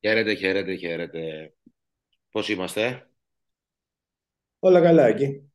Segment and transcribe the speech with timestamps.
[0.00, 1.54] Χαίρετε, χαίρετε, χαίρετε.
[2.30, 3.10] Πώς είμαστε;
[4.58, 5.50] Όλα καλά εκεί.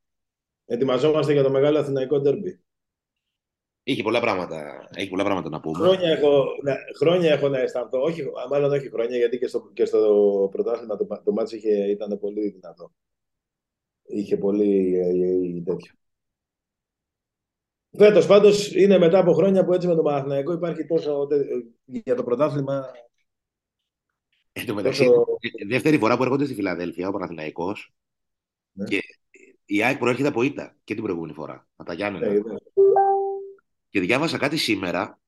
[0.66, 2.60] Ετοιμαζόμαστε για το μεγάλο αθηναϊκό ντέρμπι.
[3.84, 5.78] Είχε πολλά πράγματα, έχει πολλά πράγματα να πούμε.
[5.78, 9.86] Χρόνια έχω, να, χρόνια έχω να αισθανθώ, όχι, μάλλον όχι χρόνια, γιατί και στο, και
[9.86, 12.94] στο πρωτάθλημα το, το μάτς είχε, ήταν πολύ δυνατό.
[14.04, 15.94] Είχε πολύ ε, ε, τέτοιο.
[17.98, 21.28] Φέτος πάντως είναι μετά από χρόνια που έτσι με το Παναθηναϊκό υπάρχει τόσο.
[21.86, 22.92] για το πρωτάθλημα.
[24.58, 25.26] Εν τω μεταξύ, τόσο...
[25.68, 27.94] δεύτερη φορά που έρχονται στη Φιλαδέλφια ο Παναθηναϊκός
[28.72, 28.86] Ναι.
[28.86, 29.02] και
[29.66, 31.68] η ΑΕΚ προέρχεται από ήττα και την προηγούμενη φορά.
[31.76, 32.28] Από τα Γιάννενα.
[32.28, 32.56] Ναι, ναι.
[33.90, 35.20] Και διάβασα κάτι σήμερα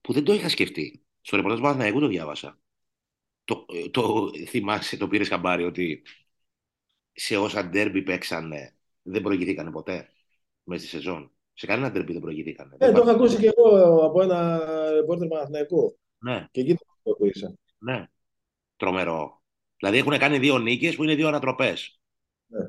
[0.00, 1.02] που δεν το είχα σκεφτεί.
[1.20, 2.58] Στο ρεπορτάζ του Παναθηναϊκού το διάβασα.
[3.44, 6.02] Το, ε, το θυμάσαι, το πήρες χαμπάρι ότι
[7.12, 10.08] σε όσα ντέρμπι παίξανε δεν προηγηθήκανε ποτέ
[10.62, 11.32] μέσα στη σεζόν.
[11.52, 12.76] Σε κανένα ντέρμπι δεν προηγηθήκανε.
[12.78, 15.98] Ε, Δεν το είχα υπάρχει- ακούσει και εγώ από ένα ρεπόρτερ Παναθηναϊκού.
[16.18, 17.54] Ναι, Και εκεί το ακούσα.
[17.78, 18.08] ναι.
[18.76, 19.42] Τρομερό.
[19.76, 22.00] Δηλαδή έχουν κάνει δύο νίκες που είναι δύο ανατροπές.
[22.46, 22.68] Ναι.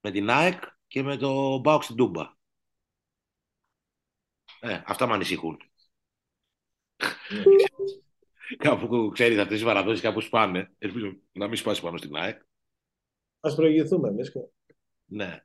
[0.00, 2.36] Με την ΑΕΚ και με το Μπάουξ στην Τούμπα.
[4.60, 5.58] Ε, αυτά με ανησυχούν.
[7.44, 7.54] Ναι.
[8.64, 10.72] Κάπου ξέρεις αυτές τις παραδόσεις κάπου σπάνε.
[10.78, 12.42] Ελπίζω να μην σπάσει πάνω στην ΑΕΚ.
[13.40, 14.32] Ας προηγηθούμε εμείς.
[15.04, 15.44] Ναι.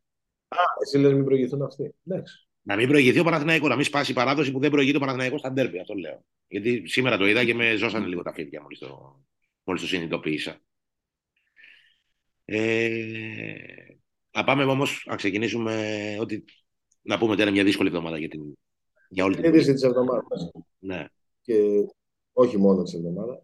[0.84, 1.96] Εσύ λες μην προηγηθούν αυτοί.
[2.08, 2.48] Εντάξει.
[2.66, 5.40] Να μην προηγηθεί ο Παναθηναϊκός, να μην σπάσει η παράδοση που δεν προηγείται ο Παναθηναϊκός
[5.40, 5.80] στα ντέρμπι.
[5.80, 6.26] Αυτό λέω.
[6.48, 9.24] Γιατί σήμερα το είδα και με ζώσανε λίγο τα φίδια μόλις το,
[9.64, 10.62] μόλις το συνειδητοποίησα.
[12.46, 13.68] Ε,
[14.32, 16.44] να πάμε όμως, να ξεκινήσουμε ότι.
[17.02, 18.58] Να πούμε ότι είναι μια δύσκολη εβδομάδα για, την,
[19.10, 20.52] για όλη την Είδηση της εβδομάδας.
[20.80, 21.06] Ναι,
[21.42, 21.86] Και
[22.34, 23.42] όχι μόνο της εβδομάδας.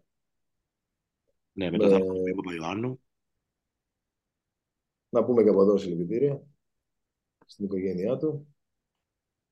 [1.52, 3.00] ναι, με το Με- θάνατο του Παπαϊωάννου.
[5.08, 6.42] Να πούμε και από εδώ συλληπιτήρια
[7.46, 8.54] στην οικογένειά του.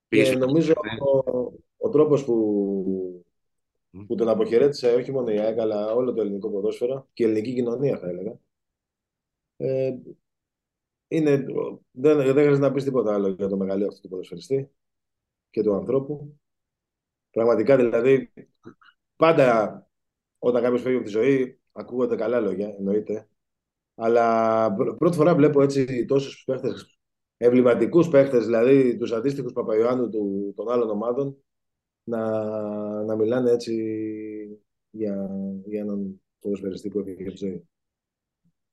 [0.09, 0.91] Πήγες Και στο- νομίζω Ναι.
[1.01, 3.25] ο, ο τρόπος που,
[4.06, 7.55] που τον αποχαιρέτησε όχι μόνο η ΑΕΚ, αλλά όλο το ελληνικό ποδόσφαιρο και η ελληνική
[7.55, 8.39] κοινωνία, θα έλεγα.
[9.56, 9.95] Ε,
[11.09, 11.36] είναι,
[11.91, 14.70] δεν, δεν χρειάζεται να πεις τίποτα άλλο για το μεγαλείο αυτού του ποδοσφαιριστή
[15.51, 16.39] και του ανθρώπου.
[17.30, 18.33] Πραγματικά δηλαδή,
[19.17, 19.86] πάντα
[20.39, 23.29] όταν κάποιος φεύγει από τη ζωή, ακούγονται καλά λόγια, εννοείται.
[23.95, 26.98] Αλλά πρω- πρώτη φορά βλέπω έτσι τόσους παίχτες,
[27.38, 31.36] εμβληματικούς παίχτες, δηλαδή τους αντίστοιχους Παπαϊωάννου του, των άλλων ομάδων,
[32.04, 32.22] να,
[33.04, 33.74] να μιλάνε έτσι
[34.90, 35.30] για,
[35.66, 37.62] για έναν ποδοσφαιριστή που έφυγε από της ζωής.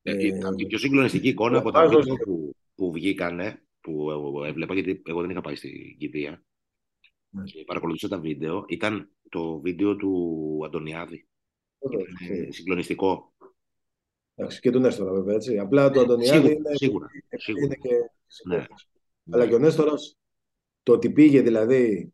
[0.01, 3.63] Ε, Ε, ήταν η πιο συγκλονιστική εικόνα από τα βάζω βίντεο στο- που, που βγήκανε,
[3.81, 4.11] που
[4.43, 6.43] ε, έβλεπα, γιατί εγώ δεν είχα πάει στην κηδεία
[7.29, 7.43] Ναι.
[7.43, 11.27] και παρακολουθούσα τα βίντεο, ήταν το βίντεο του Αντωνιάδη.
[11.79, 12.05] Ήταν
[12.49, 13.33] συγκλονιστικό.
[14.35, 15.57] Εντάξει, και του Νέστορα βέβαια, έτσι.
[15.57, 17.65] Απλά το Αντωνιάδη Σίγουρα, είναι, σίγουρα, σίγουρα.
[17.65, 17.89] είναι και
[18.46, 18.56] Ναι.
[18.56, 18.88] συμπαίκτης.
[19.31, 20.18] Αλλά και ο Νέστορας,
[20.84, 22.13] το ότι πήγε δηλαδή,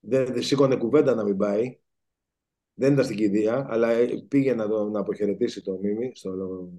[0.00, 1.78] δεν δεν σήκωνε κουβέντα να μην πάει,
[2.74, 6.70] δεν ήταν στην κηδεία, αλλά ε, πήγε να, το, να αποχαιρετήσει το Μίμη στο,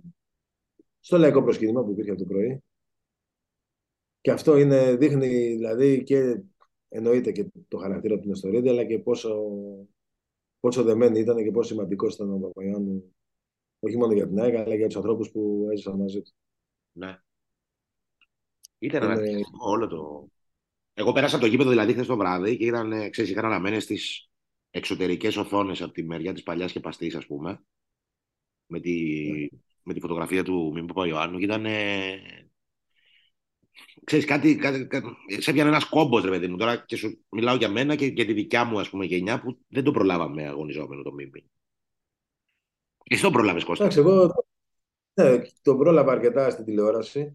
[0.99, 2.63] στο λαϊκό προσκύνημα που υπήρχε από το πρωί.
[4.21, 6.41] Και αυτό είναι, δείχνει δηλαδή και
[6.89, 9.47] εννοείται και το χαρακτήρα του Νεστορίδη, αλλά και πόσο,
[10.59, 13.15] πόσο δεμένοι ήταν και πόσο σημαντικός ήταν ο Παπαγιάννου,
[13.79, 16.31] όχι μόνο για την ΑΕΚ, αλλά για τους ανθρώπους που έζησαν μαζί του.
[16.91, 17.21] Ναι.
[18.79, 20.27] Ήταν Είναι- ανατριχτικό όλο το.
[20.93, 23.79] Εγώ πέρασα από το γήπεδο δηλαδή χθες το βράδυ και ήταν, ε, ξέρεις, είχαν αναμένε
[23.79, 23.99] στι
[24.69, 27.63] εξωτερικές οθόνες από τη μεριά της παλιάς και παστής, ας πούμε,
[28.65, 29.21] με τη,
[29.83, 31.65] με τη φωτογραφία του Μίμη Παπαϊωάννου και ήταν.
[31.65, 32.21] ε,
[34.03, 35.07] Ξέρεις, κάτι, κάτι, κάτι,
[35.39, 38.25] σε έπιανε ένας κόμπος, ρε παιδί μου, τώρα και σου μιλάω για μένα και για
[38.25, 41.43] τη δικιά μου, ας πούμε, γενιά που δεν το προλάβαμε αγωνιζόμενο το Μίμη.
[43.03, 43.83] Εσύ το προλάβες, Κώστα.
[43.83, 44.33] Εντάξει, εγώ
[45.13, 47.31] ναι, τον πρόλαβα αρκετά στην τηλεόραση,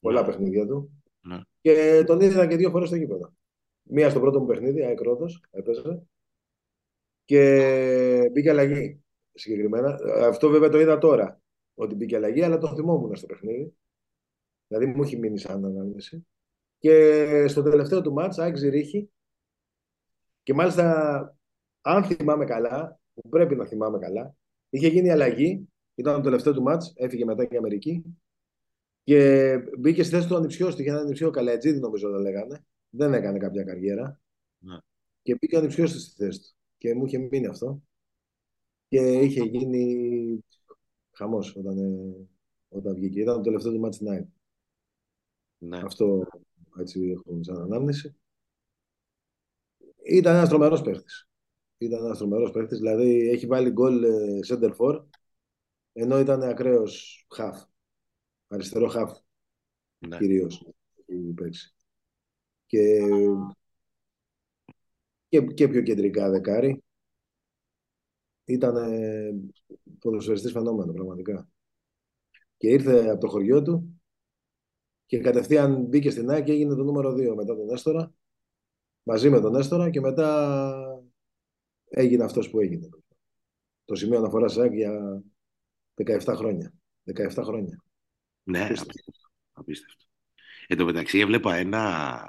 [0.00, 0.26] πολλά Ναι.
[0.26, 1.02] παιχνίδια του.
[1.20, 1.40] Ναι.
[1.60, 3.32] Και τον είδα και δύο φορές στο γήπεδο.
[3.82, 6.02] Μία στο πρώτο μου παιχνίδι, ΑΕΚ Ρόδος, έπαιζε.
[7.24, 9.00] Και μπήκε αλλαγή
[9.34, 9.98] συγκεκριμένα.
[10.26, 11.40] Αυτό βέβαια το είδα τώρα,
[11.74, 13.74] ότι μπήκε αλλαγή, αλλά το θυμόμουν στο παιχνίδι.
[14.68, 16.26] Δηλαδή μου έχει μείνει σαν ανάμεση.
[16.78, 19.10] Και στο τελευταίο του μάτς, ΑΕΚ Ζηρίχη.
[20.42, 21.36] Και μάλιστα,
[21.80, 24.34] αν θυμάμαι καλά, που πρέπει να θυμάμαι καλά,
[24.70, 25.68] είχε γίνει αλλαγή.
[25.94, 28.04] Ήταν το τελευταίο του μάτς, έφυγε μετά και η Αμερική.
[29.08, 30.80] Και μπήκε στη θέση του ανιψιός του.
[30.80, 32.64] Είχε ένα ανιψιό Καλατζίδη, νομίζω το λέγανε.
[32.90, 34.20] Δεν έκανε κάποια καριέρα.
[34.58, 34.78] Ναι.
[35.22, 36.48] Και μπήκε ο ανιψιός του στη θέση του.
[36.76, 37.82] Και μου είχε μείνει αυτό.
[38.88, 40.44] Και είχε γίνει
[41.12, 42.26] χαμός όταν, ε,
[42.68, 43.20] όταν βγήκε.
[43.20, 44.26] Ήταν το τελευταίο του μάτς στην ΑΕΚ.
[45.58, 45.78] Ναι.
[45.78, 46.26] Αυτό
[46.78, 48.16] έτσι έχω σαν ανάμνηση.
[50.02, 51.28] Ήταν ένας τρομερός παίχτης.
[51.78, 52.78] Ήταν ένας τρομερός παίχτης.
[52.78, 55.04] Δηλαδή έχει βάλει γκολ ε, center for
[55.92, 57.68] ενώ ήταν ακραίος half.
[58.48, 59.12] Αριστερό half
[59.98, 60.16] ναι.
[60.16, 60.66] κυρίως
[61.06, 61.74] έχει παίξει.
[62.66, 63.00] Και,
[65.28, 66.82] και, και πιο κεντρικά δεκάρι.
[68.44, 68.74] ήταν
[69.98, 71.48] ποδοσφαιριστής φαινόμενο πραγματικά.
[72.56, 74.00] Και ήρθε από το χωριό του
[75.06, 78.12] και κατευθείαν μπήκε στην ΑΕΚ και έγινε το νούμερο 2 μετά τον Έστορα,
[79.02, 81.10] μαζί με τον Έστορα και μετά
[81.88, 82.88] έγινε αυτός που έγινε.
[83.84, 85.22] Το σημείο αναφοράς ΑΕΚ για
[85.94, 86.72] 17 χρόνια.
[87.04, 87.82] 17 χρόνια.
[88.48, 89.12] Ναι, απίστευτο.
[89.52, 90.04] απίστευτο.
[90.66, 91.82] Εν τω μεταξύ έβλεπα ένα,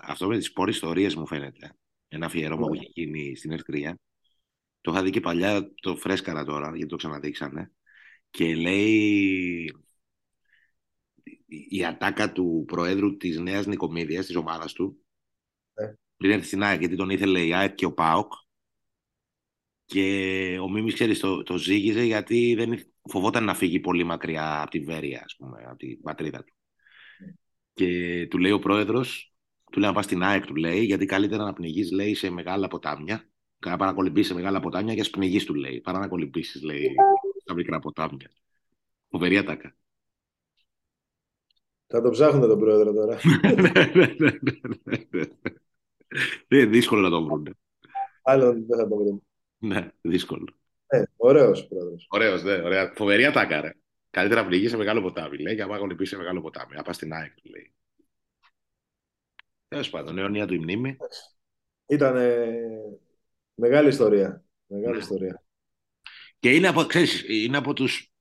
[0.04, 1.76] αυτό με τις πόρες ιστορίες μου φαίνεται,
[2.08, 4.00] ένα αφιερώμα που είχε γίνει στην Ερτρία.
[4.82, 7.72] Το είχα δει και παλιά, το φρέσκαρα τώρα, γιατί το ξαναδείξανε.
[8.30, 9.74] Και λέει
[11.46, 15.06] η ατάκα του Προέδρου της Νέας Νικομίδειας, της ομάδας του,
[15.74, 15.94] ε.
[16.18, 18.34] πριν έρθει στην ΑΕΚ, γιατί τον ήθελε η ΑΕΚ και ο ΠΑΟΚ.
[19.86, 24.72] Και ο Μίμης, ξέρεις, το, το ζήγιζε γιατί δεν φοβόταν να φύγει πολύ μακριά από
[24.72, 26.54] τη Βέρεια, ας πούμε, από την πατρίδα του.
[27.74, 29.34] Και του λέει ο πρόεδρος,
[29.72, 32.68] του λέει να πας στην ΑΕΚ, του λέει, γιατί καλύτερα να πνιγείς, λέει, σε μεγάλα
[32.68, 33.30] ποτάμια.
[33.66, 35.82] Να παρακολουθήσει σε μεγάλα ποτάμια και ας πνιγείς, του λέει.
[35.82, 36.96] Παρά να κολυμπήσεις, λέει,
[37.42, 38.32] στα μικρά ποτάμια.
[39.10, 39.76] Φοβερή ατάκα.
[41.88, 43.20] Θα το ψάχνουν τον πρόεδρο τώρα.
[46.48, 47.58] Είναι δύσκολο να το βρουν.
[48.24, 49.24] Άλλον δεν θα το βρουν.
[49.58, 50.59] Ναι, δύσκολο.
[50.92, 52.08] Ε, Ωραίος πρόεδρος.
[52.10, 52.94] Ωραίος, ναι, ωραία.
[52.96, 53.72] Φοβερή ατάκα, ρε.
[54.10, 56.76] Καλύτερα πνιγεί σε μεγάλο ποτάμι, λέει, και άμα πει σε μεγάλο ποτάμι.
[56.76, 57.74] Να πας στην ΑΕΚ, λέει.
[59.68, 60.98] Τέλος πάντων, αιωνία του η μνήμη.
[61.86, 62.16] Ήταν
[63.54, 64.44] μεγάλη ιστορία.
[64.66, 65.02] Μεγάλη ναι.
[65.02, 65.44] ιστορία.
[66.40, 68.14] Και είναι από, ξέρεις, είναι από τους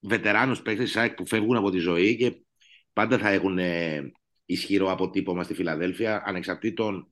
[0.00, 2.42] βετεράνους παίκτες της ΑΕΚ που φεύγουν από τη ζωή και
[2.92, 4.12] πάντα θα έχουν ε,
[4.44, 6.22] ισχυρό αποτύπωμα στη Φιλαδέλφια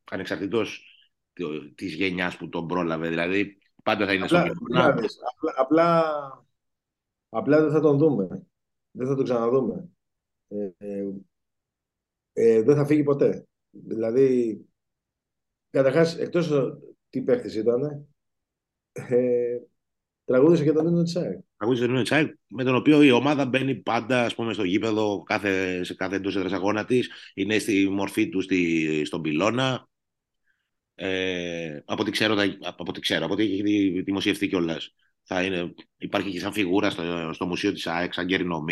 [0.05, 0.85] ανεξαρτήτως
[1.75, 3.09] της γενιάς που τον πρόλαβε.
[3.09, 4.55] Δηλαδή πάντα θα είναι απλά, στο
[5.37, 6.03] απλά, απλά
[7.29, 8.47] Απλά δεν θα τον δούμε.
[8.91, 9.89] Δεν θα τον ξαναδούμε.
[10.49, 11.05] Ε, ε,
[12.33, 13.47] ε δεν θα φύγει ποτέ.
[13.71, 14.61] Δηλαδή,
[15.71, 16.51] καταρχάς, εκτός
[17.11, 18.07] τι παίχτης ήταν,
[18.93, 19.59] ε,
[20.25, 21.39] τραγούδισε και τον Νίνο Τσάικ.
[21.57, 25.23] Τραγούδισε τον Νίνο Τσάικ, με τον οποίο η ομάδα μπαίνει πάντα ας πούμε, στο γήπεδο
[25.23, 27.11] κάθε, σε κάθε εντός έδρας αγώνα της.
[27.35, 29.89] Είναι στη μορφή του στη, στον πυλώνα.
[30.99, 36.31] Ε, από ό,τι ξέρω, από ό,τι ξέρω, από ό,τι έχει δημοσιευτεί κιόλας θα είναι, υπάρχει
[36.31, 38.65] και σαν φιγούρα στο, στο Μουσείο της ΑΕΚ, σαν καιρινό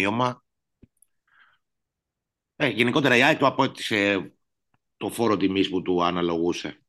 [2.57, 4.33] Ε, γενικότερα η ΑΕΚ του απότησε
[4.97, 6.83] το φόρο τιμής που του αναλογούσε.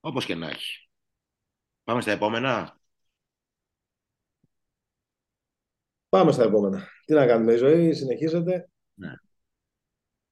[0.00, 0.88] Όπως και να έχει.
[1.84, 2.80] Πάμε στα επόμενα.
[6.08, 6.88] Πάμε στα επόμενα.
[7.04, 8.68] Τι να κάνουμε, η ζωή συνεχίζεται.
[8.94, 9.12] Ναι.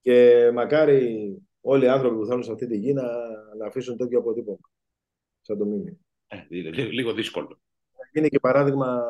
[0.01, 3.03] Και μακάρι όλοι οι άνθρωποι που θέλουν σε αυτή τη γη να,
[3.59, 4.71] να αφήσουν τέτοιο αποτύπωμα.
[5.41, 5.97] Σαν το μήνυμα.
[6.27, 6.47] Ε,
[6.91, 7.61] λίγο δύσκολο.
[8.13, 9.03] Είναι και παράδειγμα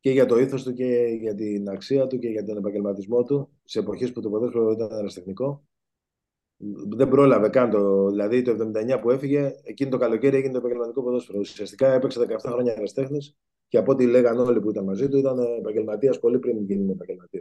[0.00, 3.48] και για το ήθος του και για την αξία του και για τον επαγγελματισμό του
[3.64, 5.64] σε εποχές που το ποδόσφαιρο ήταν αεραστεχνικό.
[6.88, 8.08] Δεν πρόλαβε καν το.
[8.08, 11.38] Δηλαδή το 79 που έφυγε, εκείνο το καλοκαίρι έγινε το επαγγελματικό ποδόσφαιρο.
[11.38, 13.18] Ουσιαστικά έπαιξε 17 χρόνια αεραστέχνη
[13.68, 17.40] και από ό,τι λέγανε όλοι που ήταν μαζί του ήταν επαγγελματίας πολύ πριν γίνει επαγγελματία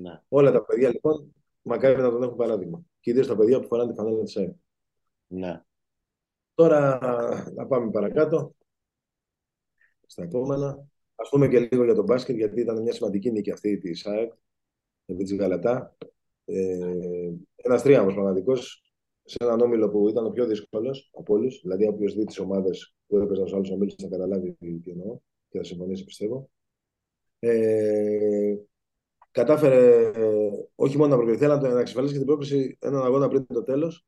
[0.00, 0.22] Ναι.
[0.28, 1.34] Όλα τα παιδιά λοιπόν
[1.64, 2.82] μακάρι να τον έχουν παράδειγμα.
[3.00, 4.54] Και ιδίως τα παιδιά που φοράνε τη φανέλα της ΑΕΠ.
[5.26, 5.62] Ναι.
[6.54, 6.98] Τώρα
[7.54, 8.54] να πάμε παρακάτω
[10.06, 10.88] στα επόμενα.
[11.14, 14.32] Ας πούμε και λίγο για τον μπάσκετ, γιατί ήταν μια σημαντική νίκη αυτή της ΑΕΚ,
[15.06, 15.96] επί της Γαλατά.
[16.44, 18.92] Ε, ένας τρίαμος πραγματικός,
[19.24, 21.60] σε έναν όμιλο που ήταν ο πιο δύσκολος από όλους.
[21.62, 25.18] Δηλαδή, όποιος δει τις ομάδες που έπαιζαν στους άλλους ομίλους θα καταλάβει τι εννοώ
[25.48, 26.50] και θα συμφωνήσει, πιστεύω.
[27.38, 28.56] Ε,
[29.34, 33.46] κατάφερε ε, όχι μόνο να προκριθεί, αλλά να εξασφαλίσει και την πρόκληση έναν αγώνα πριν
[33.46, 34.06] το τέλος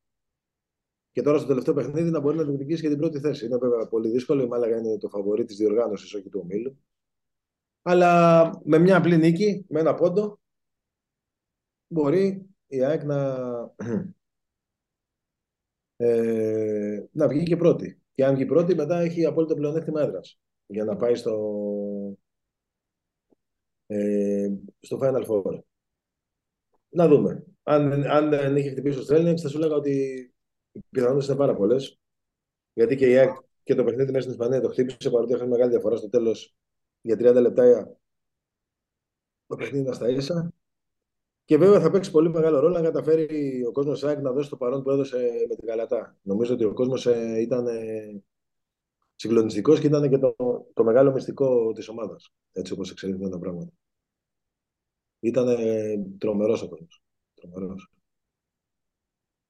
[1.13, 3.47] και τώρα στο τελευταίο παιχνίδι να μπορεί να διεκδικήσει και την πρώτη θέση.
[3.47, 4.43] Είναι βέβαια πολύ δύσκολο.
[4.43, 6.79] Η Μάλαγα είναι το φαβορή της διοργάνωσης, όχι του ομίλου.
[7.83, 10.41] Αλλά με μια απλή νίκη, με ένα πόντο,
[11.87, 13.37] μπορεί η ΑΕΚ να,
[15.97, 18.01] ε, να βγει και πρώτη.
[18.15, 21.35] Και αν βγει πρώτη, μετά έχει απόλυτο πλεονέκτημα έδρας για να πάει στο,
[23.87, 24.26] ε,
[24.81, 25.61] στο Final Four.
[26.89, 27.45] Να δούμε.
[27.63, 29.91] Αν, αν δεν είχε χτυπήσει ο Στρέλνιξ, θα σου λέγα ότι
[30.73, 32.01] οι πιθανότητες είναι πάρα πολλές.
[32.73, 35.71] Γιατί και η ΑΕΚ και το παιχνίδι μέσα στην Ισπανία το χτύπησε παρότι είχαν μεγάλη
[35.71, 36.57] διαφορά στο τέλος
[37.01, 37.97] για 30 λεπτά.
[39.47, 40.53] Το παιχνίδι ήταν στα ίσα.
[41.45, 44.57] Και βέβαια θα παίξει πολύ μεγάλο ρόλο να καταφέρει ο κόσμος ΑΕΚ να δώσει το
[44.57, 45.17] παρόν που έδωσε
[45.49, 46.17] με την Καλατά.
[46.23, 48.23] Νομίζω ότι ο κόσμος ε, ήταν ε,
[49.15, 50.37] συγκλονιστικός και ήταν και το,
[50.75, 52.33] το μεγάλο μυστικό της ομάδας.
[52.53, 53.73] Έτσι όπως εξελίχθηκαν τα πράγματα.
[55.27, 55.57] Ήταν
[56.19, 56.87] τρομερός ο κόσμο.
[57.35, 57.91] Τρομερός.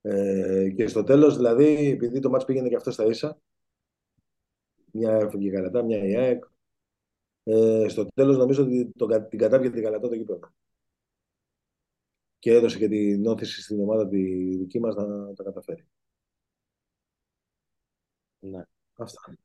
[0.01, 3.41] Ε, και στο τέλος, δηλαδή, επειδή το μάτς πήγαινε και αυτός στα ίσα,
[4.93, 6.45] μια έφυγε η Καλατά, μια η ΑΕΚ,
[7.43, 10.53] ε, στο τέλος νομίζω ότι το, την κατάβγε την Καλατά το γήπεδο.
[12.39, 15.87] Και έδωσε και την όθηση στην ομάδα τη δική μας να τα καταφέρει.
[18.41, 18.63] Ναι.
[18.97, 19.37] Αυτά.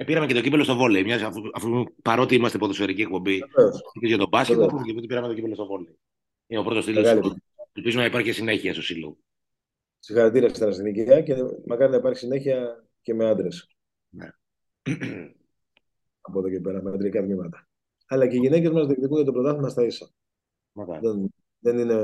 [0.00, 1.02] Ε, πήραμε και το κύπελο στο βόλεϊ.
[1.04, 3.80] Μιας, αφού, αφού, παρότι είμαστε ποδοσφαιρική εκπομπή Βεβαίως.
[4.00, 4.72] για το μπάσκετ, Βεβαίως.
[4.72, 5.98] πούμε, γιατί πήραμε το κύπελο στο βόλεϊ.
[6.46, 7.04] Είναι ο πρώτος τίτλος.
[7.04, 7.68] Μεγάλη επιτυχία.
[7.72, 9.16] Ελπίζουμε να υπάρχει και συνέχεια στο σύλλογο.
[9.98, 11.34] Συγχαρητήρια στην αστυνομία και
[11.66, 13.68] μακάρι να υπάρχει συνέχεια και με άντρες
[14.08, 14.30] Ναι.
[16.20, 17.68] από εδώ και πέρα, με αντρικά τμήματα.
[18.06, 20.10] Αλλά και οι γυναίκες μας διεκδικούν για το πρωτάθλημα στα ίσα.
[20.72, 21.00] Μακάρι.
[21.06, 22.02] Δεν, δεν, είναι,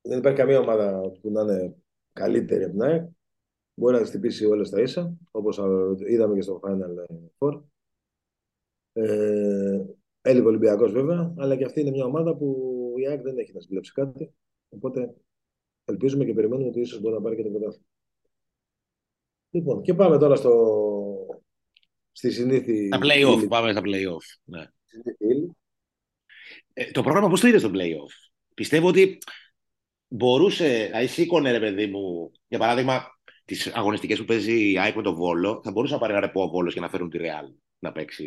[0.00, 1.74] δεν υπάρχει καμία ομάδα που να είναι
[2.12, 3.06] καλύτερη από την ΑΕΚ.
[3.78, 5.60] Μπορεί να τις χτυπήσει όλες στα ίσα, όπως
[6.08, 7.06] είδαμε και στο Final
[7.38, 7.62] Four.
[8.92, 9.84] Ε,
[10.20, 13.52] έλειπε ο Ολυμπιακός βέβαια, αλλά και αυτή είναι μια ομάδα που η ΑΕΚ δεν έχει
[13.54, 14.32] να συμπλέψει κάτι.
[14.68, 15.14] Οπότε
[15.84, 17.84] ελπίζουμε και περιμένουμε ότι ίσως μπορεί να πάρει και το πρωτάθλημα.
[19.50, 21.26] Λοιπόν, και πάμε τώρα στο,
[22.12, 22.88] στη συνήθη.
[22.88, 23.36] Τα play-off.
[23.38, 24.38] ύλη- Πάμε στα play-off.
[24.44, 24.66] Ναι.
[24.84, 25.50] συνήθη ύλη.
[26.72, 29.18] Ε, το πρόγραμμα πώς το είδες στο play-off; Πιστεύω ότι
[30.08, 33.17] μπορούσε, δηλαδή σήκωνε ρε παιδί μου, για παράδειγμα,
[33.48, 36.42] τις αγωνιστικές που παίζει η ΑΕΚ με τον Βόλο, θα μπορούσε να πάρει ένα ρεπό
[36.42, 38.26] ο Βόλος και να φέρουν τη Real να παίξει.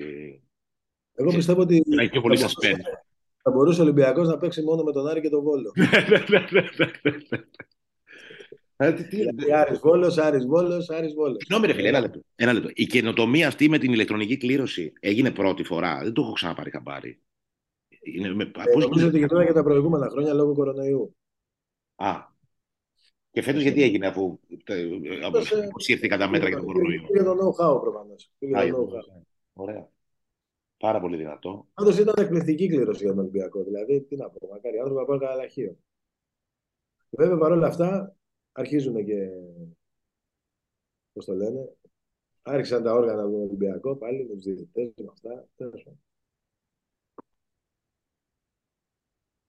[1.13, 2.69] Εγώ πιστεύω ότι Να έχει πιο πολύ θα suspense.
[2.69, 3.03] μπορούσε-
[3.41, 5.71] θα μπορούσε ο Ολυμπιακός να παίξει μόνο με τον Άρη και τον Βόλο.
[8.75, 11.37] Ε, τι- τι- Δηλαδή, Άρης Βόλος, Άρης Βόλος, Άρης Βόλος.
[11.39, 12.21] Συγγνώμη, ρε φίλε, ένα λεπτό.
[12.35, 12.69] Ένα λεπτό.
[12.73, 15.99] Η καινοτομία αυτή με την ηλεκτρονική κλήρωση έγινε πρώτη φορά.
[16.03, 17.21] Δεν το έχω ξαναπάρει χαμπάρι.
[18.03, 18.43] Είναι με...
[18.43, 21.15] Ε, πώς- νομίζω ότι γινόταν και τα προηγούμενα χρόνια λόγω κορονοϊού.
[21.95, 22.11] Α.
[23.31, 24.75] Και φέτος γιατί έγινε αφού ε,
[25.23, 28.31] Φέτος, ε, αποσύρθηκαν τα μέτρα για τον κορονοϊό; Για το know-how προφανώς.
[28.39, 28.89] Πήγε Α, το για τον know-how.
[28.89, 29.25] κορονοϊό.
[29.53, 29.89] Ωραία.
[30.77, 31.67] Πάρα πολύ δυνατό.
[31.73, 33.63] Πάντως ήταν εκπληκτική κλήρωση για τον Ολυμπιακό.
[33.63, 35.77] Δηλαδή, τι να πω, μακάρι οι άνθρωποι να πάρουν κανένα λαχείο.
[37.09, 38.15] Βέβαια, παρόλα αυτά,
[38.51, 39.29] αρχίζουν και.
[41.13, 41.75] Πώς το λένε,
[42.41, 45.47] άρχισαν τα όργανα του Ολυμπιακού πάλι με τους διαιτητές με αυτά.
[45.55, 45.99] Τέλος πάντων.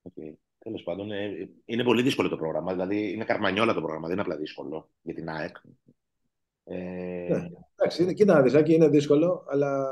[0.05, 0.43] Okay.
[0.62, 2.73] Τέλος πάντων, ε, είναι πολύ δύσκολο το πρόγραμμα.
[2.73, 5.57] Δηλαδή, είναι καρμανιόλα το πρόγραμμα, δεν είναι απλά δύσκολο για την ΑΕΚ.
[6.64, 6.76] Ε,
[7.31, 7.49] Ναι.
[7.75, 9.88] Εντάξει, είναι, κοίτα να δεις, Άκη, είναι δύσκολο, αλλά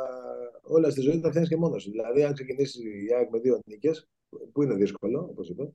[0.63, 1.91] όλα στη ζωή τα φτιάχνει και μόνος σου.
[1.91, 4.09] Δηλαδή, αν ξεκινήσεις η ΑΕΚ με δύο νίκες,
[4.53, 5.73] που είναι δύσκολο, όπως είπα,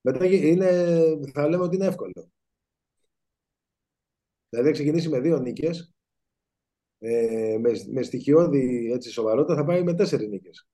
[0.00, 0.70] μετά είναι,
[1.32, 2.30] θα λέμε ότι είναι εύκολο.
[4.48, 5.92] Δηλαδή, αν ξεκινήσει με δύο νίκες,
[6.98, 10.66] ε, με, με στοιχειώδη έτσι, σοβαρότητα, θα πάει με τέσσερι νίκες.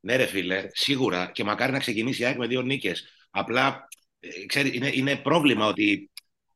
[0.00, 3.04] Ναι, ρε φίλε, σίγουρα και μακάρι να ξεκινήσει η ΑΕΚ με δύο νίκες.
[3.30, 3.88] Απλά,
[4.20, 6.10] ε, ξέρει, είναι, είναι πρόβλημα ότι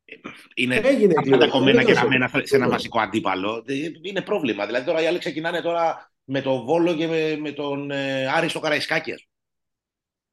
[0.05, 0.15] ε,
[0.55, 2.05] είναι Έγινε η αυτά τα κλήρωση, κομμένα δεν και έδωσε.
[2.05, 3.63] ραμμένα σε ένα βασικό αντίπαλο.
[3.67, 4.65] Ε, Είναι πρόβλημα.
[4.65, 8.47] Δηλαδή τώρα οι άλλοι ξεκινάνε τώρα με τον Βόλο και με, με τον ε, Άρη
[8.49, 9.11] στο Καραϊσκάκη.
[9.11, 9.31] ας πούμε.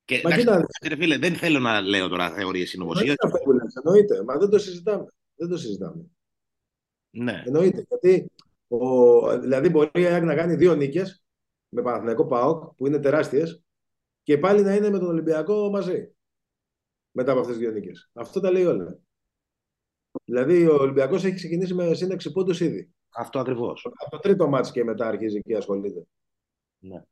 [0.05, 3.03] Και Μα εντάξει, κοίτα, ρε φίλε, δεν θέλω να λέω τώρα θεωρίες συνωμοσίας.
[3.21, 5.05] εννοείται αυτό που λες, εννοείται, μα δεν το συζητάμε.
[5.37, 6.03] Δεν το συζητάμε.
[7.11, 7.43] Ναι.
[7.47, 7.85] Εννοείται.
[7.89, 8.31] Γιατί
[8.69, 11.23] ο, δηλαδή μπορεί η ΑΕΚ να κάνει δύο νίκες
[11.71, 13.63] με Παναθηναϊκό ΠΑΟΚ που είναι τεράστιες
[14.23, 16.15] και πάλι να είναι με τον Ολυμπιακό μαζί.
[17.11, 18.11] Μετά από αυτές τις δύο νίκες.
[18.13, 18.99] Αυτό τα λέει όλα.
[20.25, 22.93] Δηλαδή ο Ολυμπιακός έχει ξεκινήσει με σύνταξη πόντους ήδη.
[23.15, 23.87] Αυτό ακριβώς.
[23.95, 26.03] Από το τρίτο μάτς και μετά αρχίζει και ασχολείται.
[26.79, 27.05] Ναι.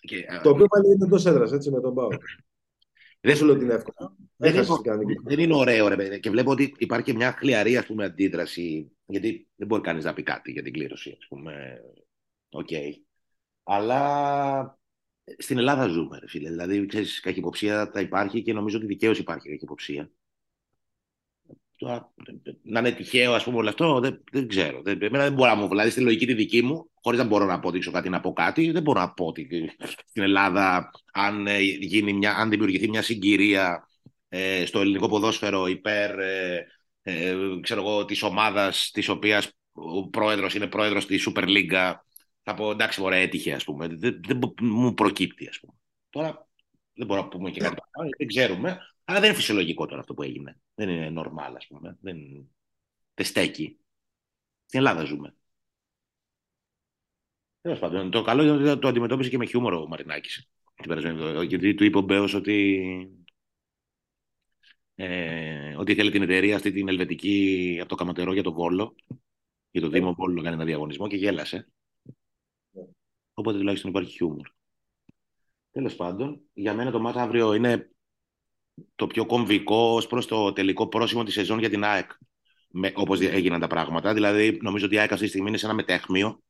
[0.00, 2.10] Και, ε, Το οποίο πάλι είναι εντός έδρας, έτσι με τον ΠΑΟΚ.
[2.10, 2.20] δεν,
[3.20, 4.16] Δεν σου λέω ότι είναι εύκολο.
[4.36, 5.20] δεν, Έχασες είναι, την κανονική.
[5.24, 6.20] δεν είναι ωραίο, ρε παιδί.
[6.20, 8.92] Και βλέπω ότι υπάρχει και μια χλιαρή ας πούμε, αντίδραση.
[9.06, 11.80] Γιατί δεν μπορεί κανείς να πει κάτι για την κλήρωση, ας πούμε.
[12.50, 12.68] Οκ.
[13.62, 14.78] Αλλά
[15.38, 16.50] στην Ελλάδα ζούμε, ρε φίλε.
[16.50, 20.10] Δηλαδή, ξέρεις, καχυποψία θα υπάρχει και νομίζω ότι δικαίως υπάρχει καχυποψία.
[21.76, 22.12] Τώρα,
[22.62, 24.82] να είναι τυχαίο, ας πούμε, όλο αυτό, δεν, δεν ξέρω.
[24.82, 25.68] Δεν, εμένα δεν μπορώ να μου.
[25.68, 28.70] Δηλαδή, στη λογική τη δική μου, χωρίς να μπορώ να αποδείξω κάτι να πω κάτι,
[28.70, 29.72] δεν μπορώ να πω ότι
[30.06, 33.88] στην Ελλάδα, αν, ε, γίνει μια, αν δημιουργηθεί μια συγκυρία
[34.28, 36.66] ε, στο ελληνικό ποδόσφαιρο υπέρ ε,
[37.02, 41.94] ε, ξέρω εγώ, της ομάδας της οποίας ο πρόεδρος είναι πρόεδρος της Super League
[42.48, 43.86] θα πω εντάξει ωραία έτυχε ας πούμε.
[43.86, 45.72] Δεν, δεν μου προκύπτει ας πούμε.
[46.10, 46.48] Τώρα
[46.94, 50.14] δεν μπορώ να πούμε και κάτι παραπάνω δεν ξέρουμε αλλά δεν είναι φυσιολογικό τώρα αυτό
[50.14, 50.60] που έγινε.
[50.74, 51.96] Δεν είναι normal ας πούμε.
[52.00, 52.16] Δεν,
[53.14, 53.78] δεν στέκει.
[54.66, 55.34] Στην Ελλάδα ζούμε.
[57.60, 60.50] Τέλος πάντων, το καλό είναι ότι το αντιμετώπισε και με χιούμορ ο Μαρινάκης.
[60.74, 62.78] Την περασμένη εβδομάδα, γιατί του είπε ο Μπέος ότι
[64.94, 68.94] ε, ότι θέλει την εταιρεία αυτή την ελβετική από το Καματερό για το Βόλο.
[69.70, 71.68] Για το Δήμο Βόλο να κάνει ένα διαγωνισμό και γέλασε.
[73.38, 74.48] Οπότε τουλάχιστον υπάρχει χιούμορ.
[75.70, 77.90] Τέλος πάντων, για μένα το μάτι αύριο είναι
[78.94, 82.10] το πιο κομβικό ως προς το τελικό πρόσημο της σεζόν για την ΑΕΚ.
[82.94, 84.14] Όπως έγιναν τα πράγματα.
[84.14, 86.42] Δηλαδή, νομίζω ότι η ΑΕΚ αυτή τη στιγμή είναι σε ένα μετέχμιο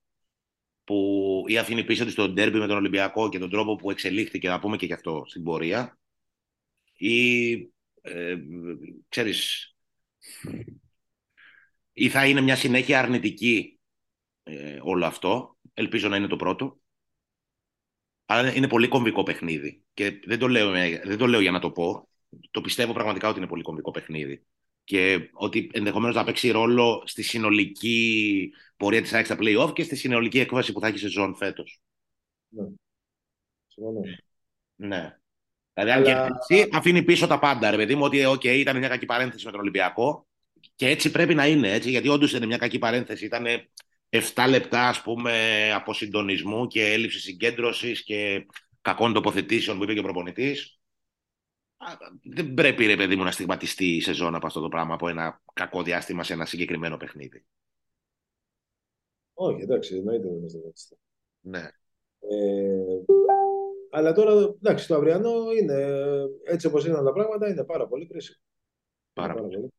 [0.84, 4.48] που ή αφήνει πίσω τη τον ντέρμπι με τον Ολυμπιακό και τον τρόπο που εξελίχθηκε,
[4.48, 5.98] να πούμε και γι' αυτό στην πορεία,
[6.96, 7.52] ή
[8.00, 8.36] ε,
[9.08, 9.74] ξέρεις,
[11.92, 13.78] ή θα είναι μια συνέχεια αρνητική
[14.42, 15.57] ε, όλο αυτό.
[15.78, 16.80] Ελπίζω να είναι το πρώτο.
[18.26, 19.84] Αλλά είναι πολύ κομβικό παιχνίδι.
[19.94, 20.70] Και δεν το, λέω,
[21.04, 22.08] δεν το λέω για να το πω.
[22.50, 24.46] Το πιστεύω πραγματικά ότι είναι πολύ κομβικό παιχνίδι.
[24.88, 29.96] και ότι ενδεχομένως να παίξει ρόλο στη συνολική πορεία της ΑΕΚ στα playoff και στη
[29.96, 31.80] συνολική έκβαση που θα έχει σε ζώνη φέτος.
[32.48, 32.64] Ναι.
[34.76, 35.18] Ναι.
[35.74, 36.28] Δηλαδή, αν Αλλά...
[36.46, 37.70] κερδίσει, αφήνει πίσω τα πάντα.
[37.70, 40.26] Ρε παιδί μου, ότι okay, ήταν μια κακή παρένθεση με τον Ολυμπιακό
[40.74, 41.72] και έτσι πρέπει να είναι.
[41.72, 43.24] Έτσι, γιατί όντως είναι μια κακή παρένθεση.
[43.24, 43.46] Ήταν
[44.08, 45.32] 7 λεπτά ας πούμε,
[45.72, 45.92] από
[46.68, 48.46] και έλλειψη συγκέντρωσης και
[48.80, 50.80] κακών τοποθετήσεων που είπε και ο προπονητής.
[52.22, 55.42] Δεν πρέπει, ρε παιδί μου, να στιγματιστεί η σεζόν από αυτό το πράγμα από ένα
[55.52, 57.44] κακό διάστημα σε ένα συγκεκριμένο παιχνίδι.
[59.34, 60.96] Όχι, εντάξει, εννοείται δεν στιγματιστεί.
[61.40, 61.70] Ναι.
[62.20, 63.02] Ε,
[63.90, 65.86] αλλά τώρα, εντάξει, το αυριανό είναι
[66.44, 68.38] έτσι όπως είναι τα πράγματα, είναι πάρα πολύ κρίσιμο.
[69.12, 69.72] Πάρα, πάρα πολύ.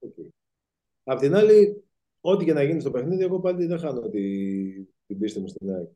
[0.00, 0.28] Okay.
[1.04, 1.84] Απ' την άλλη,
[2.20, 5.70] ό,τι και να γίνει στο παιχνίδι, εγώ πάλι δεν χάνω τη, την πίστη μου στην
[5.74, 5.88] ΑΕΚ.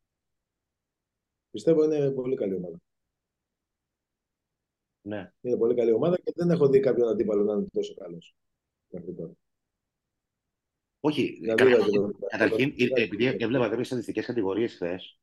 [1.51, 2.79] Πιστεύω είναι πολύ καλή ομάδα.
[5.03, 5.33] Ναι.
[5.41, 8.35] Είναι πολύ καλή ομάδα και δεν έχω δει κάποιον αντίπαλο να είναι τόσο καλός.
[11.01, 15.19] Όχι, καταρχήν, καταρχήν επειδή έβλεπα κάποιες στατιστικές κατηγορίες χθες,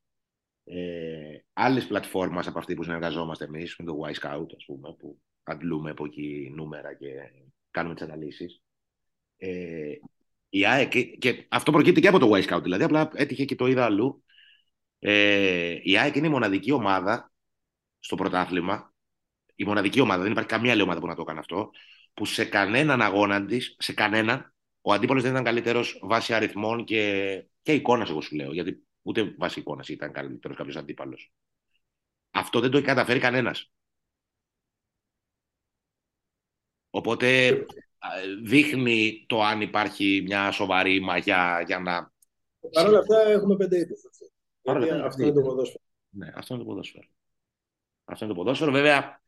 [0.64, 5.18] ε, άλλη πλατφόρμα από αυτή που συνεργαζόμαστε εμείς, με το Y Scout, ας πούμε, που
[5.42, 7.14] αντλούμε από εκεί νούμερα και
[7.70, 8.62] κάνουμε τις αναλύσεις.
[9.36, 9.94] Ε,
[10.54, 13.66] η ΑΕΚ, και αυτό προκύπτει και από το Y Scout, δηλαδή απλά έτυχε και το
[13.66, 14.24] είδα αλλού.
[14.98, 17.32] Ε, η ΑΕΚ είναι η μοναδική ομάδα
[17.98, 18.94] στο πρωτάθλημα,
[19.54, 21.70] η μοναδική ομάδα, δεν υπάρχει καμία άλλη ομάδα που να το κάνει αυτό,
[22.14, 27.44] που σε κανέναν αγώνα της, σε κανέναν, ο αντίπαλος δεν ήταν καλύτερος βάσει αριθμών και,
[27.62, 28.52] και εικόνας, εγώ σου λέω.
[28.52, 31.32] Γιατί ούτε βάσει εικόνας ήταν καλύτερος κάποιος αντίπαλος.
[32.30, 33.72] Αυτό δεν το έχει καταφέρει κανένας.
[36.90, 37.56] Οπότε
[38.42, 42.12] δείχνει το αν υπάρχει μια σοβαρή μαγιά για να.
[42.72, 43.94] Παρ' όλα αυτά έχουμε πέντε ήττε.
[45.04, 45.82] Αυτό είναι το ποδόσφαιρο.
[46.08, 47.06] Ναι, αυτό είναι το ποδόσφαιρο.
[48.04, 48.72] Αυτό είναι το ποδόσφαιρο.
[48.72, 49.22] Βέβαια,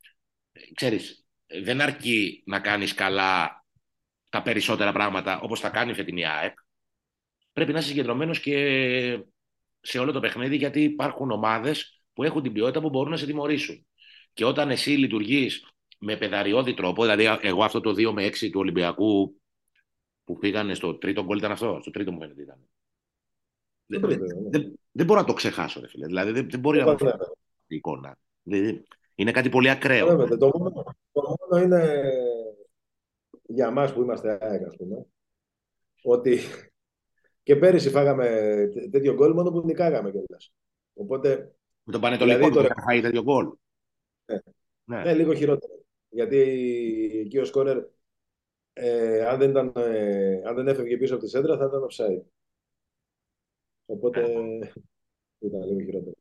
[0.75, 1.27] ξέρεις,
[1.63, 3.65] δεν αρκεί να κάνεις καλά
[4.29, 6.59] τα περισσότερα πράγματα όπως θα κάνει η φετινή ΑΕΚ.
[7.53, 9.25] Πρέπει να είσαι συγκεντρωμένος και
[9.81, 13.27] σε όλο το παιχνίδι γιατί υπάρχουν ομάδες που έχουν την ποιότητα που μπορούν να σε
[13.27, 13.87] τιμωρήσουν.
[14.33, 15.69] Και όταν εσύ λειτουργείς
[16.05, 19.41] με πεδαριώδη τρόπο, δηλαδή εγώ αυτό το 2 με 6 του Ολυμπιακού
[20.25, 22.69] που πήγανε στο τρίτο γκολ ήταν αυτό, στο τρίτο μου φαίνεται ήταν.
[23.87, 24.19] Δεν, δεν,
[24.51, 26.07] δεν, δεν, μπορώ να το ξεχάσω, ρε φίλε.
[26.07, 26.97] Δηλαδή δεν, δεν μπορεί να μου
[27.67, 28.19] η εικόνα.
[29.15, 30.07] Είναι κάτι πολύ ακραίο.
[30.17, 32.13] Βέβαια, το, μόνο, το μόνο είναι
[33.43, 35.07] για μας που είμαστε ΑΕΚ, ας πούμε,
[36.03, 36.39] ότι
[37.43, 38.27] και πέρυσι φάγαμε
[38.91, 40.53] τέτοιο γκολ μόνο που νικάγαμε κιόλας.
[40.95, 41.57] Οπότε.
[41.83, 42.75] Με τον Πανετολικό δηλαδή, τώρα...
[42.83, 43.53] φάει τέτοιο γκολ.
[44.25, 44.39] Ναι.
[44.85, 45.03] Ναι.
[45.03, 45.15] ναι.
[45.15, 45.84] λίγο χειρότερο.
[46.15, 46.39] Γιατί
[47.25, 47.85] εκεί ο Σκόρερ,
[48.73, 52.23] ε, αν, δεν ήταν, ε, αν δεν έφευγε πίσω από τη σέντρα, θα ήταν offside.
[53.87, 54.73] Οπότε ναι.
[55.39, 56.17] ήταν λίγο χειρότερο.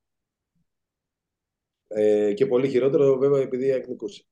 [1.87, 4.23] Ε, και πολύ χειρότερο βέβαια επειδή εκνικούσε.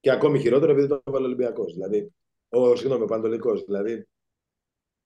[0.00, 1.72] Και ακόμη χειρότερο επειδή το έβαλε Ολυμπιακός.
[1.72, 2.12] Δηλαδή,
[2.48, 3.54] ο, συγγνώμη, ο Πανατολικό.
[3.54, 4.06] Δηλαδή,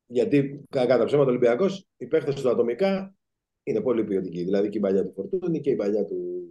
[0.07, 3.15] γιατί κατά ψέματα ο Ολυμπιακός, οι παίχτες του ατομικά
[3.63, 4.43] είναι πολύ ποιοτικοί.
[4.43, 6.49] Δηλαδή και η παλιά του Φορτούνη και η παλιά του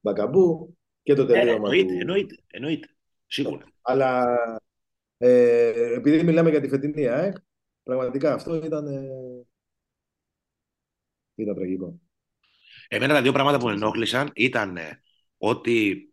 [0.00, 1.52] Μπακαμπού και το τελείωμα.
[1.52, 2.00] Ε, εννοείται, του...
[2.00, 2.88] εννοείται, εννοείται.
[3.26, 3.64] Σίγουρα.
[3.82, 4.36] Αλλά
[5.16, 7.36] ε, επειδή μιλάμε για τη φετινή ΑΕΚ,
[7.82, 9.46] πραγματικά αυτό ήταν, ε,
[11.34, 12.00] ήταν τραγικό.
[12.88, 14.78] Εμένα τα δύο πράγματα που ενόχλησαν ήταν
[15.38, 16.06] ότι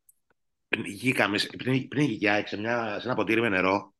[0.67, 3.95] πριν, πριν, πριν η ΑΕΚ σε, μια, σε ένα ποτήρι με νερό,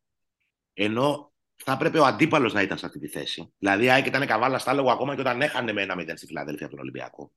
[0.73, 3.53] ενώ θα έπρεπε ο αντίπαλος να ήταν σε αυτή τη θέση.
[3.57, 6.25] Δηλαδή, η ΑΕΚ ήταν καβάλα στα λόγω ακόμα και όταν έχανε με ένα μηδέν στη
[6.25, 7.31] Φιλαδέλφια από τον Ολυμπιακό.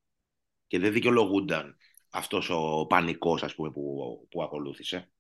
[0.67, 1.77] Και δεν δικαιολογούνταν
[2.13, 5.11] αυτός ο πανικός, ας πούμε, που, που ακολούθησε.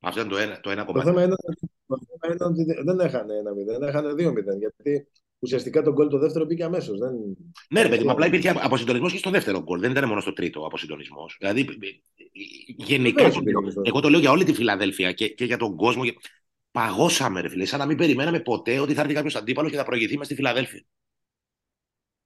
[0.00, 1.06] Αυτό ήταν το ένα, το ένα κομμάτι.
[1.06, 1.34] Το θέμα είναι,
[2.38, 4.58] ότι δεν έχανε ένα μηδέν, έχανε δύο μηδέν.
[4.58, 6.98] Γιατί ουσιαστικά τον γκολ το δεύτερο μπήκε αμέσως.
[6.98, 7.14] Δεν...
[7.68, 9.80] Ναι, ρε παιδί μου, απλά υπήρχε αποσυντονισμός και στο δεύτερο γκολ.
[9.80, 11.36] Δεν ήταν μόνο στο τρίτο αποσυντονισμός.
[11.38, 11.66] Δηλαδή,
[12.66, 13.30] γενικά.
[13.82, 16.02] Εγώ το λέω για όλη τη Φιλαδέλφια και, και για τον κόσμο
[16.70, 17.64] παγώσαμε, ρε φίλε.
[17.64, 20.34] Σαν να μην περιμέναμε ποτέ ότι θα έρθει κάποιος αντίπαλος και θα προηγηθεί μες στη
[20.34, 20.82] Φιλαδέλφια.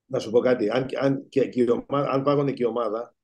[0.07, 0.71] Να σου πω κάτι.
[0.71, 3.15] Αν, αν, και, και ομάδα, αν πάγωνε και η ομάδα,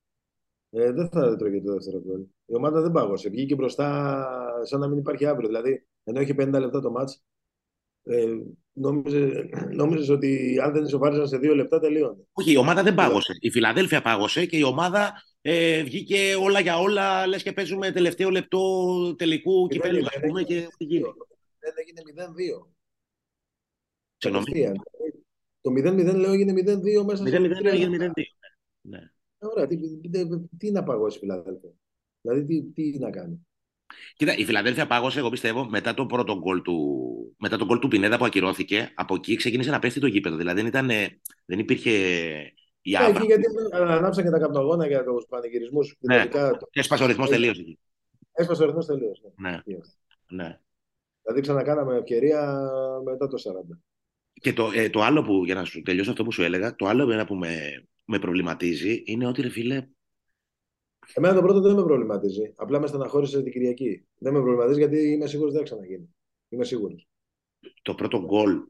[0.77, 2.21] ε, δεν θα τρώγε το δεύτερο γκολ.
[2.47, 3.29] Η ομάδα δεν πάγωσε.
[3.29, 4.29] Βγήκε μπροστά
[4.63, 5.49] σαν να μην υπάρχει αύριο.
[5.49, 7.25] Δηλαδή, ενώ έχει 50 λεπτά το μάτς,
[8.03, 8.27] ε,
[8.73, 9.49] νόμιζε,
[9.81, 12.27] νόμιζες ότι αν δεν ισοφάριζαν σε δύο λεπτά τελείωνε.
[12.33, 13.33] Όχι, η ομάδα δεν πάγωσε.
[13.41, 18.31] Η Φιλαδέλφια πάγωσε και η ομάδα ε, βγήκε όλα για όλα, λες και παίζουμε τελευταίο
[18.31, 20.69] λεπτό τελικού κυπέλου, ας πούμε, και
[21.59, 22.01] Δεν έγινε
[22.63, 22.69] 0-2.
[24.17, 24.45] Συγγνώμη.
[25.61, 28.23] Το 0-0 λέω έγινε 0-2 μέσα 0-0 0-0 έγινε 0-2.
[28.81, 29.11] Ναι.
[29.39, 30.27] Ωραία, τι, τι,
[30.59, 31.71] τι, να παγώσει η Φιλαδέλφια;
[32.21, 33.47] Δηλαδή τι, τι να κάνει;
[34.17, 36.77] Κοίτα, η Φιλαδέλφια πάγωσε, εγώ πιστεύω, μετά το πρώτο γκολ του,
[37.39, 40.37] μετά τον γκολ του Πινέδα που ακυρώθηκε, από εκεί ξεκίνησε να πέφτει το γήπεδο.
[40.37, 40.89] Δηλαδή δεν, ήταν,
[41.45, 41.91] δεν υπήρχε
[42.87, 45.97] η ναι, εκεί γιατί ανάψαν και τα καπνογόνα για τους πανηγυρισμούς.
[46.01, 46.27] Ναι.
[46.71, 47.79] Και έσπασε ο ρυθμός τελείως εκεί.
[48.33, 49.23] Έσπασε ο ρυθμός τελείως.
[49.37, 49.51] Ναι.
[49.51, 49.77] ναι.
[50.29, 50.61] ναι.
[51.23, 52.61] Δηλαδή ξανακάναμε ευκαιρία
[53.05, 53.37] μετά το
[53.73, 53.79] 40.
[54.33, 56.87] Και το, ε, το άλλο που, για να σου τελειώσω αυτό που σου έλεγα, το
[56.87, 59.89] άλλο που με, με προβληματίζει είναι ότι ρε φίλε.
[61.15, 62.53] Εμένα το πρώτο δεν με προβληματίζει.
[62.57, 64.07] Απλά με στεναχώρησε την Κυριακή.
[64.19, 66.15] Δεν με προβληματίζει γιατί είμαι σίγουρος δεν θα ξαναγίνει.
[66.49, 67.09] Είμαι σίγουρος.
[67.83, 68.63] Το πρώτο γκολ.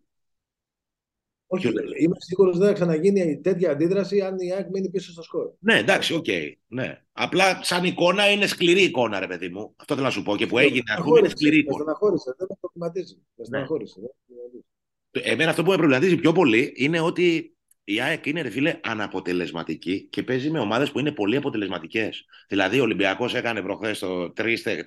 [1.49, 1.69] Όχι,
[1.99, 5.53] είμαι σίγουρος δεν θα ξαναγίνει τέτοια αντίδραση αν η ΑΕΚ μείνει πίσω στο σκορ.
[5.59, 6.25] Ναι, εντάξει, OK.
[6.27, 7.03] Okay, ναι.
[7.13, 9.75] Απλά σαν εικόνα είναι σκληρή εικόνα, ρε παιδί μου.
[9.77, 10.37] Αυτό θέλω να σου πω.
[10.37, 11.77] Και που έγινε, ας πούμε, είναι σκληρή εικόνα.
[11.77, 13.15] Με στεναχώρησε, δεν με προβληματίζει.
[13.15, 13.45] Με ναι.
[13.45, 14.01] στεναχώρησε.
[14.01, 15.23] Ναι.
[15.23, 17.56] Εμένα αυτό που με προβληματίζει πιο πολύ είναι ότι
[17.89, 22.25] η ΑΕΚ είναι ρε φίλε αναποτελεσματική και παίζει με ομάδες που είναι πολύ αποτελεσματικές.
[22.49, 24.05] Δηλαδή, ο Ολυμπιακός έκανε προχθές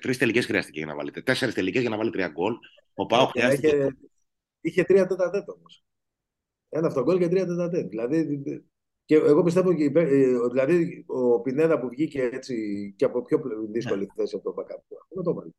[0.00, 1.10] τρεις τελικές χρειαστηκε για να βάλει.
[1.10, 2.54] Τέσσερις τελικές για να βάλει τρία γκολ.
[2.94, 3.66] Ο Πάο χρειάστηκε.
[3.66, 3.96] Είχε,
[4.60, 5.84] είχε τρία τέτα τέτα όμως.
[6.68, 7.88] Ένα αυτό γκολ και τρία τέτα τέτα.
[7.88, 8.42] Δηλαδή,
[9.04, 12.54] και εγώ πιστεύω ότι ε, δηλαδή, ο Πινέδα που βγήκε έτσι
[12.96, 14.12] και από πιο δύσκολη ναι.
[14.16, 14.82] θέση από τον Μπακάπ.
[15.08, 15.54] Δεν το βάλει.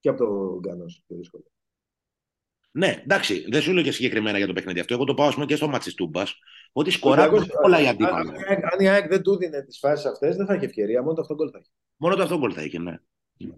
[0.00, 1.44] Και από τον Γκάνος πιο δύσκολο.
[2.74, 4.94] Ναι, εντάξει, δεν σου λέω και συγκεκριμένα για το παιχνίδι αυτό.
[4.94, 6.38] Εγώ το πάω πούμε, και στο μάτι της Τούμπας.
[6.72, 7.30] Ότι σκοράρει
[7.62, 8.30] όλα οι αντίπαλοι.
[8.72, 11.02] Αν η ΑΕΚ δεν του δίνει τις φάσεις αυτές, δεν θα έχει ευκαιρία.
[11.02, 11.70] Μόνο το αυτόν γκολ θα έχει.
[11.96, 12.98] Μόνο το αυτόν γκολ θα έχει, ναι.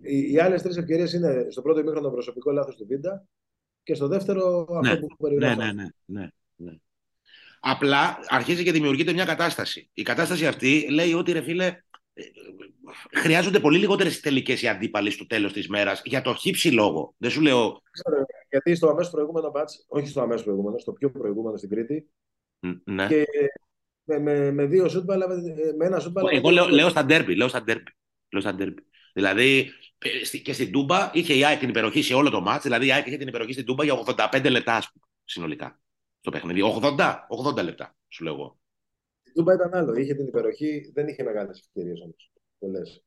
[0.01, 3.27] Οι, οι άλλες τρεις ευκαιρίες είναι στο πρώτο ημίχρονο προσωπικό λάθος του Βίντα
[3.83, 4.91] και στο δεύτερο ναι.
[4.91, 5.57] αυτό που περιγράφει.
[5.57, 6.73] Ναι, ναι, ναι, ναι, ναι.
[7.61, 9.91] Απλά αρχίζει και δημιουργείται μια κατάσταση.
[9.93, 11.67] Η κατάσταση αυτή λέει ότι ρε φίλε,
[12.15, 12.23] ε,
[13.13, 17.15] χρειάζονται πολύ λιγότερες τελικές οι αντίπαλοι στο τέλος της μέρας για το χύψη λόγο.
[17.19, 17.83] Δεν σου λέω.
[18.55, 22.11] Ξέρω, γιατί στο αμέσως προηγούμενο μάτς, όχι στο αμέσως προηγούμενο, στο πιο προηγούμενο στην Κρήτη.
[22.85, 23.07] Ναι.
[23.07, 23.27] Και
[24.05, 25.17] με, με, με δύο σουτ με,
[25.77, 27.35] με ένα σουτ Εγώ λέω, λέω στα ντέρμπι.
[27.35, 27.91] Λέω στα ντέρμπι.
[28.29, 28.83] Λέω στα ντέρμπι.
[29.13, 32.63] Δηλαδή ε, και στην Τούμπα είχε η ΑΕΚ την υπεροχή σε όλο το μάτς.
[32.63, 33.95] Δηλαδή η ΑΕΚ είχε την υπεροχή στην Τούμπα για
[34.33, 34.83] 85 λεπτά
[35.25, 35.81] συνολικά
[36.21, 36.61] στο παιχνίδι.
[36.83, 37.15] 80,
[37.59, 38.59] 80 λεπτά σου λέω εγώ.
[39.23, 39.95] Η Τούμπα ήταν άλλο.
[39.95, 42.33] Είχε την υπεροχή, δεν είχε μεγάλες ευκαιρίες όμως.
[42.59, 43.05] Πολλές.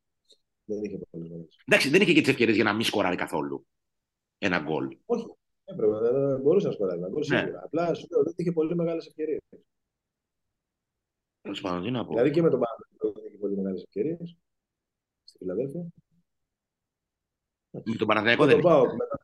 [0.64, 1.58] Δεν είχε πολλές μεγάλες.
[1.66, 3.68] Εντάξει, δεν είχε και τις ευκαιρίες για να μην σκοράρει καθόλου
[4.38, 4.98] ένα γκολ.
[5.06, 5.37] Όχι.
[5.70, 7.52] Έπρεπε, δεν μπορούσε να σκοράρει ένα γκολ ναι.
[7.64, 9.42] Απλά σου λέω ότι είχε πολύ μεγάλες ευκαιρίες.
[11.42, 12.10] Τέλος πάντων, τι να πω.
[12.10, 14.38] Δηλαδή και με τον Παναγιώτο είχε πολύ μεγάλες ευκαιρίες
[15.24, 15.88] στη Φιλαδέλφια.
[17.70, 18.68] Με τον Παναγιώτο δεν είχε.
[18.68, 19.20] Μετά,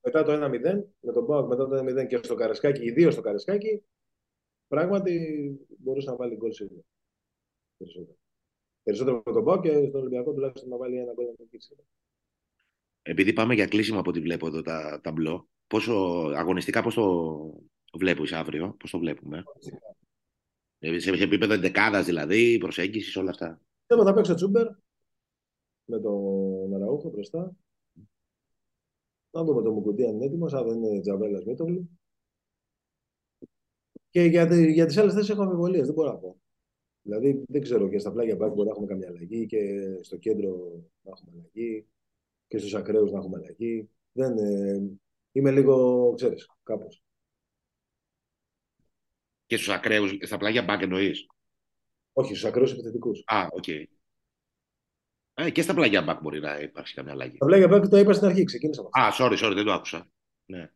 [0.00, 3.82] μετά το 1-0, με τον Πάοκ μετά το 1-0 και στο Καρεσκάκι, ιδίω στο Καρεσκάκι,
[4.68, 5.14] πράγματι
[5.78, 6.82] μπορούσε να βάλει γκολ σίγουρα.
[7.76, 8.16] Περισσότερο.
[8.82, 11.34] Περισσότερο με τον Πάοκ και στον Ολυμπιακό τουλάχιστον να βάλει ένα γκολ να
[13.02, 15.92] επειδή πάμε για κλείσιμο από ό,τι βλέπω εδώ τα ταμπλό, πόσο
[16.34, 19.42] αγωνιστικά πώς το βλέπεις αύριο, πώς το βλέπουμε;
[20.78, 23.60] Ε, σε επίπεδο εντεκάδας δηλαδή, προσέγγισης, όλα αυτά.
[23.86, 24.66] Εγώ θα παίξω τσούμπερ
[25.84, 27.56] με τον Αραούχο μπροστά.
[29.30, 31.90] Να δούμε το Μουκουντή αν είναι έτοιμος, αν δεν είναι Τζαβέλας Μίτογλου.
[34.10, 36.40] Και για, για τις άλλες θέσεις έχω αμφιβολίες, δεν μπορώ να πω.
[37.02, 40.82] Δηλαδή δεν ξέρω και στα πλάγια μπακ μπορεί να έχουμε καμιά αλλαγή και στο κέντρο
[41.02, 41.86] να έχουμε αλλαγή
[42.46, 43.88] και στους ακραίους να έχουμε αλλαγή.
[44.12, 44.98] Δεν, ε,
[45.32, 47.02] είμαι λίγο, ξέρεις, κάπως.
[49.46, 51.26] Και στους ακραίους, στα πλάγια μπακ εννοείς;
[52.12, 53.22] Όχι, στους ακραίους επιθετικούς.
[53.26, 53.64] Α, OK.
[53.66, 53.84] Okay.
[55.34, 57.36] Ε, και στα πλάγια μπακ μπορεί να υπάρξει καμιά αλλαγή.
[57.36, 58.82] Στα πλάγια μπακ το είπα στην αρχή, ξεκίνησα.
[58.82, 60.08] Α, sorry, sorry, δεν το άκουσα.
[60.46, 60.70] Ναι.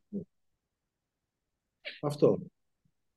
[2.02, 2.38] Αυτό.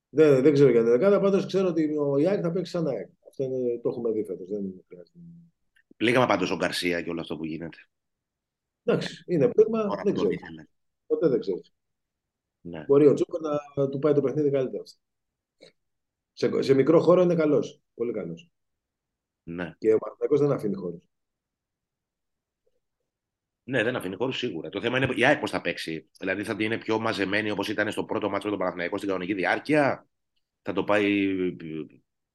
[0.10, 3.10] Δεν, δεν ξέρω για την ενδεκάδα, πάντως ξέρω ότι η ΑΕΚ θα παίξει σαν ΑΕΚ.
[3.28, 4.50] Αυτό είναι, το έχουμε δει φέτος.
[4.50, 5.20] Δεν χρειάζεται.
[5.98, 7.78] Πλήγμα πάντως ο Γκαρσία και όλο αυτό που γίνεται.
[8.84, 10.30] Εντάξει, είναι πλήγμα, δεν ξέρω.
[11.08, 11.74] Ποτέ δεν ξέρεις.
[12.62, 12.86] Ναι.
[12.88, 13.38] Μπορεί ο Τσούκο
[13.76, 14.84] να του πάει το παιχνίδι καλύτερα.
[16.34, 17.82] Σε, σε μικρό χώρο είναι καλός.
[17.94, 18.50] Πολύ καλός.
[19.44, 19.76] Ναι.
[19.78, 21.02] Και ο Παναγιώτο δεν αφήνει χώρο.
[23.64, 24.70] Ναι, δεν αφήνει χώρο σίγουρα.
[24.70, 26.10] Το θέμα είναι η ΑΕΚ πώς θα παίξει.
[26.20, 29.34] Δηλαδή θα είναι πιο μαζεμένη όπως ήταν στο πρώτο μάτσο με τον Παναθηναϊκό στην κανονική
[29.34, 30.08] διάρκεια.
[30.62, 31.28] Θα το πάει.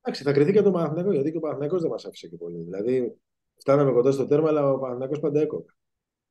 [0.00, 2.62] Εντάξει, θα κρυθεί και το Παναθηναϊκό γιατί και ο Παναθηναϊκός δεν μας άφησε και πολύ.
[2.62, 3.16] Δηλαδή
[3.56, 5.72] φτάναμε κοντά στο τέρμα, αλλά ο Παναθηναϊκός πάντα έκοπε.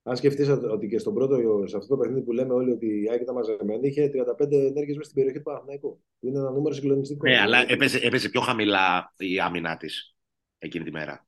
[0.10, 3.10] Αν σκεφτείς ότι και στον πρώτο, σε αυτό το παιχνίδι που λέμε όλοι ότι η
[3.12, 6.04] Άκη ήταν μαζεμένη, είχε 35 ενέργειες μέσα στην περιοχή του Παναθηναϊκού.
[6.20, 7.28] Είναι ένα νούμερο συγκλονιστικό.
[7.28, 10.16] Ναι, αλλά έπαιζε, έπαιζε πιο χαμηλά η άμυνά της
[10.58, 11.28] εκείνη τη μέρα.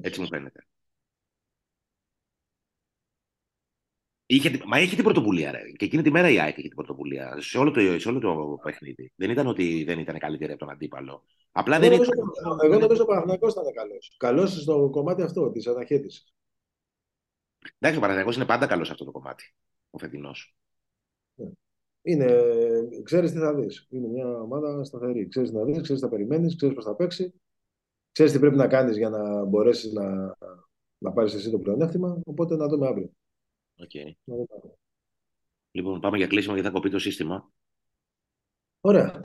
[0.00, 0.66] Έτσι μου φαίνεται.
[4.26, 5.70] Είχε, μα είχε την πρωτοβουλία, ρε.
[5.76, 7.36] Και εκείνη τη μέρα η ΑΕΚ είχε την πρωτοβουλία.
[7.40, 9.12] Σε όλο το, σε όλο το παιχνίδι.
[9.16, 11.24] Δεν ήταν ότι δεν ήταν καλύτερη από τον αντίπαλο.
[11.52, 12.08] Απλά δεν ήταν.
[12.62, 14.16] Εγώ νομίζω ότι ο Παναγιώ ήταν καλός.
[14.18, 16.32] Καλός στο κομμάτι αυτό της αναχέτησης.
[17.74, 19.54] Εντάξει, ο Παναθηναϊκός είναι πάντα καλός σε αυτό το κομμάτι.
[19.90, 20.56] Ο φετινός.
[21.34, 21.48] Ναι.
[22.02, 22.42] Είναι,
[23.02, 23.86] ξέρεις τι θα δεις.
[23.90, 25.28] Είναι μια ομάδα σταθερή.
[25.28, 27.34] Ξέρεις τι θα δεις, ξέρεις τι θα περιμένεις, ξέρεις πώς θα παίξει.
[28.12, 30.36] Ξέρεις τι πρέπει να κάνεις για να μπορέσεις να,
[30.98, 32.20] να πάρεις εσύ το πλεονέκτημα.
[32.24, 33.10] Οπότε να δούμε αύριο.
[33.76, 34.34] Okay.
[35.70, 37.50] Λοιπόν, πάμε για κλείσιμο γιατί θα κοπεί το σύστημα.
[38.80, 39.20] Ωραία.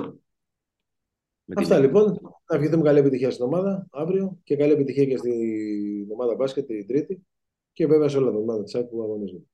[1.45, 1.83] Με Αυτά την...
[1.83, 2.19] λοιπόν.
[2.49, 6.87] Να ευχηθούμε καλή επιτυχία στην ομάδα αύριο και καλή επιτυχία και στην ομάδα μπάσκετ την
[6.87, 7.25] Τρίτη.
[7.73, 9.45] Και βέβαια σε όλα τα ομάδα της ΑΕΚ που αγωνίζονται.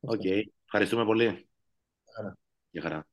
[0.00, 0.24] Οκ.
[0.64, 1.48] Ευχαριστούμε πολύ.
[2.14, 2.38] Χαρά.
[2.70, 3.06] Γεια χαρά.